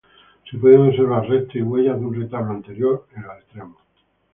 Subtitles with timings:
[0.49, 3.77] Se pueden observar restos y huellas de un retablo anterior en los extremos.